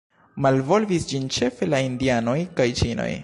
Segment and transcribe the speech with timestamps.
[0.45, 3.11] Malvolvis ĝin ĉefe la Indianoj kaj Ĉinoj.